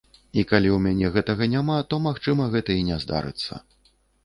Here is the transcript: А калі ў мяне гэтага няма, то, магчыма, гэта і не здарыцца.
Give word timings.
А 0.21 0.27
калі 0.51 0.69
ў 0.75 0.79
мяне 0.85 1.11
гэтага 1.17 1.43
няма, 1.53 1.77
то, 1.93 2.01
магчыма, 2.07 2.49
гэта 2.57 2.79
і 2.81 2.89
не 2.91 2.99
здарыцца. 3.07 3.63